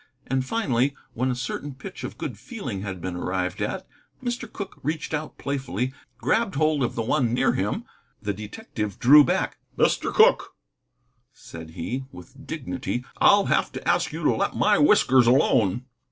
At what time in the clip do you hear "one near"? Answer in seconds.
7.03-7.53